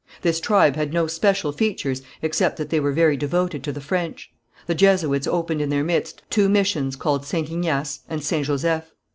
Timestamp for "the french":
3.71-4.31